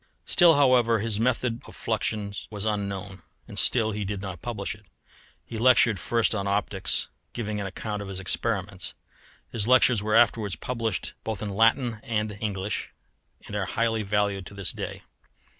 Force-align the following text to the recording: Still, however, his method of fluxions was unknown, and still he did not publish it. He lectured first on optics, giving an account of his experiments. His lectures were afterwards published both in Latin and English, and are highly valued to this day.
Still, 0.25 0.55
however, 0.55 0.97
his 0.97 1.19
method 1.19 1.61
of 1.67 1.75
fluxions 1.75 2.47
was 2.49 2.65
unknown, 2.65 3.21
and 3.47 3.59
still 3.59 3.91
he 3.91 4.03
did 4.03 4.19
not 4.19 4.41
publish 4.41 4.73
it. 4.73 4.87
He 5.45 5.59
lectured 5.59 5.99
first 5.99 6.33
on 6.33 6.47
optics, 6.47 7.07
giving 7.33 7.61
an 7.61 7.67
account 7.67 8.01
of 8.01 8.07
his 8.07 8.19
experiments. 8.19 8.95
His 9.51 9.67
lectures 9.67 10.01
were 10.01 10.15
afterwards 10.15 10.55
published 10.55 11.13
both 11.23 11.43
in 11.43 11.51
Latin 11.51 11.99
and 12.01 12.35
English, 12.41 12.89
and 13.45 13.55
are 13.55 13.65
highly 13.65 14.01
valued 14.01 14.47
to 14.47 14.55
this 14.55 14.71
day. 14.73 15.03